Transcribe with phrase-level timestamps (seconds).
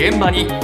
[0.00, 0.58] 現場に今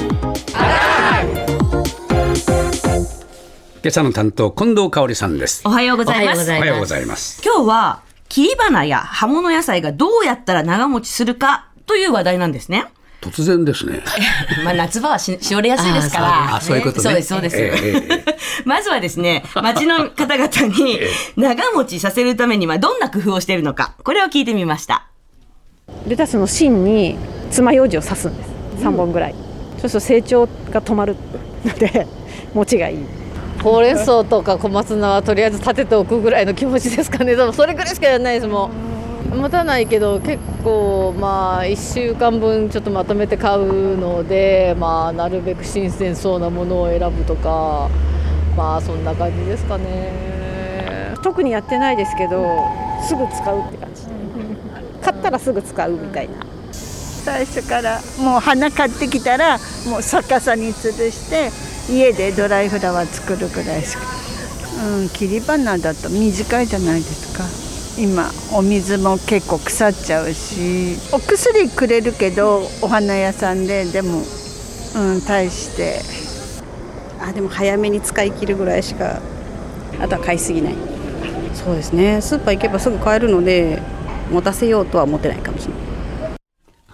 [3.89, 6.51] 朝の担当近藤香織さんですおはようございます。
[6.51, 12.87] おはようございます今日は、切り花や葉物野菜がどうやったら長持ちするかという話題なんですね。
[13.21, 14.02] 突然ですね
[14.64, 16.57] まあ夏場はししおれやすいですから。
[16.57, 17.57] あそういうことねそうです、そうです。
[17.59, 20.98] えええ まずはですね、町の方々に
[21.37, 25.09] 長持ちさせるためにはどんな工夫をしているのか、これを聞いてみました。
[26.07, 27.18] レタスの芯に
[27.50, 29.34] 爪楊枝を刺すんです3本ぐらい、
[29.78, 31.16] そうすると成長が止まる
[31.64, 32.06] ので
[32.55, 32.98] 持ちがいい。
[33.62, 37.34] ほうれん草とか小松菜はとりあえず立てておくぐらいの気持ちですかね。
[37.34, 38.70] でもそれぐらいしかやらないですもん。
[39.37, 47.88] 持たないけど結構まあ1週間分ちょっとまとめて買うのでまあなるべく新鮮そうなものを選ぶとか
[48.56, 50.12] まあそんな感じですかね。
[51.23, 52.46] 特にやってないですけど
[53.02, 54.02] すぐ使うって感じ。
[55.02, 56.45] 買ったらすぐ使うみたいな
[57.27, 61.51] 最初からもう花買ってきたらもう逆さに吊るして
[61.93, 64.03] 家でドライフラワー作るぐらいしか、
[65.01, 67.43] うん、切り花だと短いじゃないですか。
[68.01, 70.99] 今お水も結構腐っちゃうし。
[71.13, 74.23] お薬くれるけどお花屋さんででも、
[74.95, 76.03] うん、対して。
[77.21, 79.21] あでも早めに使い切るぐらいしか
[80.01, 80.75] あとは買いすぎない。
[81.55, 82.21] そうですね。
[82.21, 83.83] スーパー行けばすぐ買えるので
[84.31, 85.76] 持たせようとは思ってないかもしれない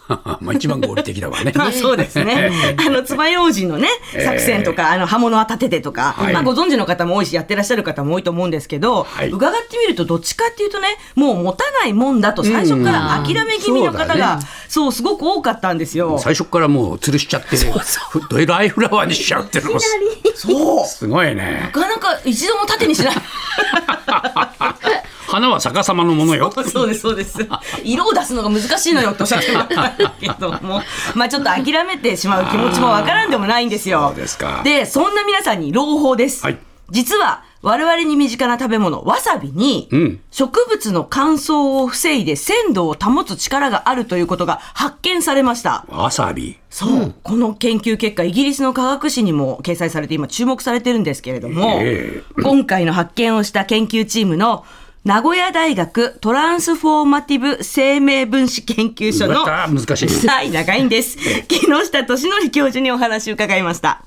[0.40, 1.52] まあ一番合理的だわね。
[1.56, 2.50] まあそうですね。
[2.78, 3.88] あの、爪楊枝のね、
[4.24, 6.32] 作戦とか、あの、刃物は立ててとか、はい。
[6.32, 9.28] まあご存知の方も多いし、やってらっしゃる方も多いと思うんですけど、はい。
[9.28, 14.42] 伺ってみると、どっちかっていうとね、もう持たないもんだと、最初から諦め気味の方が、うん
[14.72, 16.18] そうすごく多かったんですよ。
[16.18, 19.88] 最初からもう吊るしちゃってふドライフラワーにしちゃうっていうのもす
[20.34, 20.86] そう。
[20.86, 21.60] すごいね。
[21.64, 23.14] なかなか一度も縦にしない。
[25.32, 26.52] 花は逆さまのものよ。
[26.52, 27.38] そうです、そうです。
[27.82, 30.82] 色を出すのが難しいのよっておっしゃってましたけども、
[31.16, 34.08] まあちょっと諦めてしまう気持ちもわからんでもないんですよ。
[34.08, 34.60] そうですか。
[34.62, 36.44] で、そんな皆さんに朗報です。
[36.44, 36.58] はい。
[36.90, 40.20] 実は、我々に身近な食べ物、わさびに、うん。
[40.30, 45.86] 植物の乾燥を防いで鮮度を保つ力があるということが発見されました。
[45.88, 46.58] わさび。
[46.68, 52.22] そう、この研究結果、イギリスの科学誌にも掲載されて、今注目されてるんですけれども、え。
[52.42, 54.64] 今回の発見をした研究チームの
[55.04, 61.18] 名古屋大学トランスフォーマティブ生命分子研究所の、難しいはい、長いんです。
[61.50, 64.02] 木下俊則教授にお話を伺いました。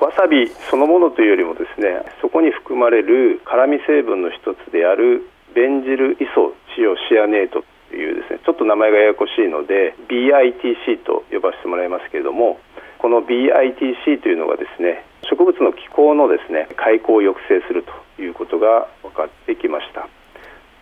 [0.00, 12.60] わさびそのものというよりもですねそこに含まれる辛み成分の一つであるベンジルイソチオシアネートというですねちょっと名前がややこしいので BITC と呼ばせてもらいますけれども
[12.98, 20.08] この BITC というのがですね植物の気候のですね開口を抑制するということが分かってきました。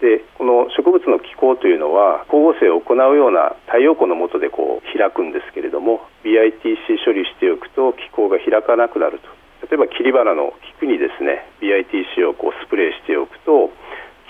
[0.00, 9.28] でこの植物の気候というのは光合成を行うような太陽光の下でこう開くんですけれども BITC 処理しておくと気候が開かなくなると。
[9.68, 13.70] 例えば切り花の菊にですね BITC をこうスプレーしておくと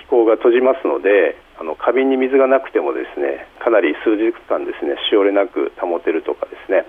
[0.02, 6.84] 気候が閉じますのであの花瓶に水がなくてもですねかなり数日間ですねしおれなく保てるとかですね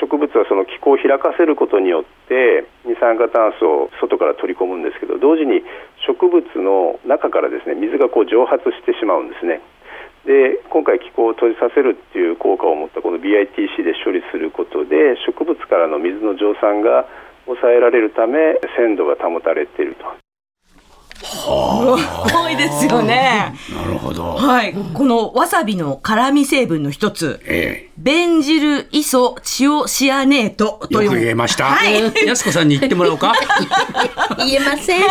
[0.00, 5.62] 植物はその気候を開かせることによって二酸化炭素を外から取り込むんですけど同時に
[6.06, 9.60] 植物の中からですね水がこう蒸発してしまうんですね。
[10.26, 17.06] で今回気候を閉じさせるっていう効果を持ったこの BITC で処理することで植物からの水の蒸散が
[17.46, 20.27] 抑えられるため鮮度が保たれていると。
[21.48, 23.54] 多いですよね。
[23.74, 24.74] なるほどはい。
[24.74, 31.10] このわさびの辛み成分の一つ、えベンジルイソチオシアネートという。
[31.10, 32.26] く言えました、はい。
[32.26, 33.34] やすこさんに言ってもらおうか
[34.38, 35.02] 言えません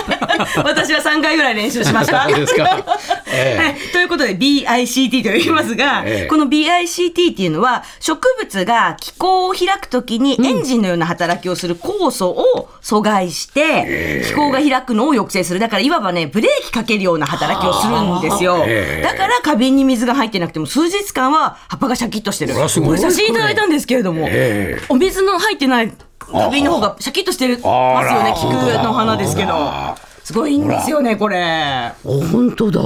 [0.63, 2.29] 私は3回ぐらい練習しました。
[2.29, 2.85] そうですか、
[3.31, 15.59] えはい、ということで BICT と言いますが、ええこの BICT っていうのは植物が気候を開くときにエンジンのような働きをする酵素を阻害して、気候が開くのを抑制する。
[15.59, 18.63] だからいわばね、ブレーキかけるような働きをするんですよ。
[18.67, 19.01] ええ。
[19.01, 22.53] だから花瓶に水が入ってなくても数日間は葉っぱがシャキッとしてる。
[22.53, 22.67] こ
[22.97, 24.85] 写真いただいたんですけれども、ええ。
[24.90, 28.53] お水の入ってない花瓶の方がシャキッとしてるますよね、菊
[28.84, 30.06] の花ですけど。
[30.28, 31.94] すごいんですよね、これ。
[32.03, 32.82] 本当だ。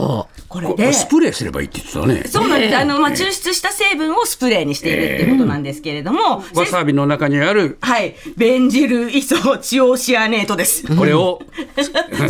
[0.47, 0.93] これで。
[0.93, 2.23] スプレーすればいいって言ってたね。
[2.27, 2.77] そうなんです。
[2.77, 7.79] あの、まあ、抽出した成分をスプレーにしているっていうことなんですけれども、わさびの中にある。
[7.81, 8.15] はい。
[8.37, 10.85] ベンジルイソチオシアネートです。
[10.95, 11.41] これを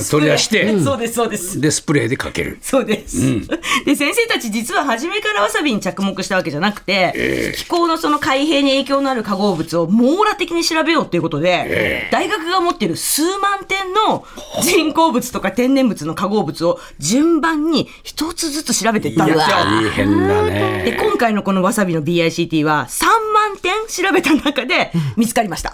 [0.10, 0.80] 取り出して。
[0.80, 1.60] そうです、そうです。
[1.60, 2.60] でスプレーでかける。
[2.62, 3.18] そうです、
[3.86, 14.24] で先生たち実は初めからわさびに着目したわけじゃなくて、気候のその海平に影響のある化合物を網羅的に調べようということで、大学が持っている数万点の
[14.62, 19.46] 人工物とか天然物の化合物を順番に一つずつ調べていったんですよ。
[19.46, 25.74] 大変だでね今回のこのわさびの BICT は3万万点調べた中で見つかりました。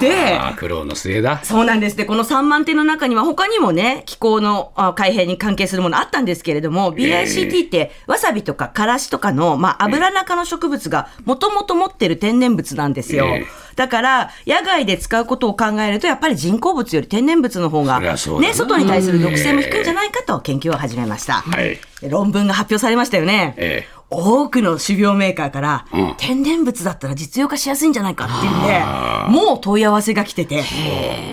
[0.00, 1.44] であー苦労の末だ。
[1.44, 1.96] そうなんです。
[1.96, 13.26] で、この3万点の中には他にもね、気候のあ海平に関係するものあったんですけれども、BICT ってわさびとかからしとかの、まあ、油中の植物がもともと持ってる天然物なんですよ。
[13.26, 18.16] ええだから、野外で使うことを考えると、やっぱり人工物より天然物の方が、ね、
[18.54, 21.34] 外に対する毒性も低いんじゃないかと研究を始めました。
[21.34, 21.78] はい。
[22.00, 23.54] で論文が発表されましたよね。
[23.56, 28.80] ええ多くの種苗メーカーから、うん天然物だったら実用化しやすいんじゃないかっていうんで、
[29.28, 30.64] もう問い合わせが来てて、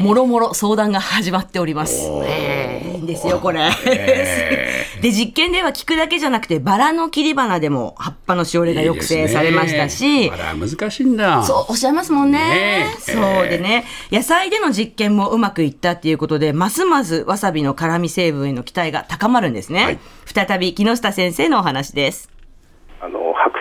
[0.01, 2.01] もろもろ相談が始まっております。
[2.01, 3.69] いいんですよ、これ。
[5.01, 11.43] で、実験では聞くだけじゃなくて、バラの切り花でも葉っぱのしおれが抑制されましたし、あら、難しいんだ。
[11.43, 12.39] そう、おっしゃいますもんね。
[12.39, 19.83] ねえそうでね、野菜での実験もうまくいったっていうことで、ますますわさびの辛み成分への期待が高まるんですね。
[19.83, 22.32] はい再び木下先生のお話です。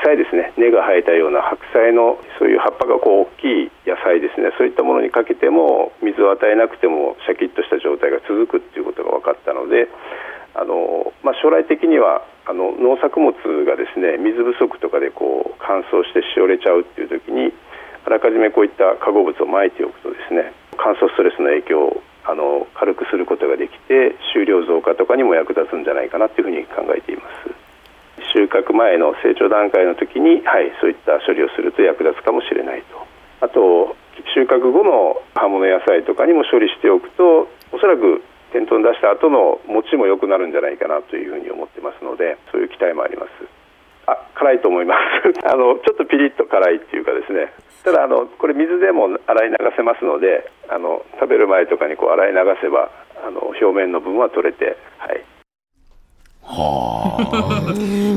[0.03, 9.89] 菜ですね根が生えたような白菜のそういう葉っぱがこう大きい野菜ですねそういったものにかけても水を与えなくてもシャキッとした状態が続くっていうことが分かったので
[10.55, 13.33] あの、まあ、将来的にはあの農作物
[13.65, 17.55] がですね水不足とかでこう乾燥してしおれちゃうっていう時に
[18.05, 27.22] あらかじめこういった化合物をまいておくとですね乾燥ストレスの影響をあの軽くすることができて収量増加とかにも役立つんじゃないかなっていうふうに考えています。
[28.53, 33.01] 収穫前の成長段階の時に、はい、そういった処理をすると役立つかもしれないと。
[33.41, 33.97] あと
[34.37, 38.21] 収穫後の葉物野菜とかにも処理しておくとおそらく
[38.53, 43.33] 店頭に出した後の持ちも良くなるんじゃないかなというふうに思ってますのでそういう期待もあります。
[44.05, 45.33] あ辛いと思います。
[45.49, 47.49] あのちょっとピリッと辛いっていうかですね。
[47.83, 52.91] ただあのこれ水でも洗い流せますのであの食べる前とかにこう洗い流せば
[53.25, 55.25] あの表面の分は取れて、はい、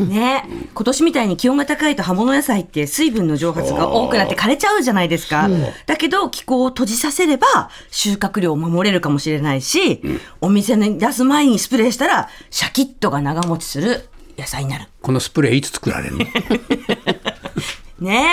[0.10, 0.44] ね、
[0.74, 5.50] 今年みたいに気温が高いと葉物野菜って水分の蒸発が多くなって枯れちゃうじゃないですか。
[5.86, 10.02] だけど気候を閉じさせれば収穫量を守れるかもしれないし、
[10.42, 14.88] お店に出す前にスプレーしたらシャキッとが長持ちする野菜になる。
[15.02, 16.26] このスプレーいつ作られるの？
[18.02, 18.26] ね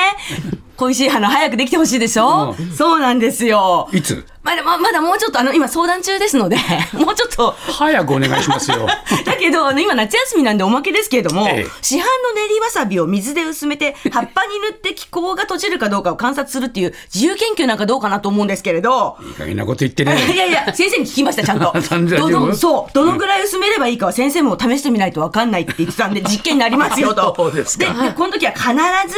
[0.52, 0.72] え。
[0.76, 3.88] 恋しい花早くできてほしいでしょ、そうなんですよ。
[3.92, 4.26] いつ？
[4.42, 6.56] まだままだもうちょっとあの今相談中ですので、
[6.94, 8.86] もうちょっと早くお願いしますよ。
[9.24, 12.04] だけど、あの、今夏休みなんでおまけですけれども、ええ市販の
[12.34, 20.16] 練りわさびを水で薄めて、葉っぱに塗って気候が閉じるかどうかを観察するっていう自由研究なんかどうかなと思うんですけれど、いい加減なこと言ってね。
[20.32, 21.72] いやいや、先生に聞きました、ちゃんと。
[22.16, 27.34] どのそう、どのぐらい薄めればいいかは先生も試してみないと分かんないって言ってたんで、実験になりますよと。
[27.36, 28.72] そうですかで、この時は必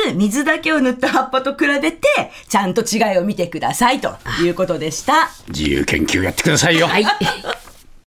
[0.08, 4.90] ず水だけを塗った葉っぱと比べて、ちゃんと違いを見てくださいということで
[5.48, 6.86] 自由研究やってくださいよ。
[6.86, 7.06] はい。